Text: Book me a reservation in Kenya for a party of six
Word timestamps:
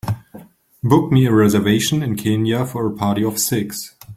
Book 0.81 1.11
me 1.11 1.27
a 1.27 1.31
reservation 1.31 2.01
in 2.01 2.15
Kenya 2.15 2.65
for 2.65 2.87
a 2.87 2.91
party 2.91 3.23
of 3.23 3.37
six 3.37 3.95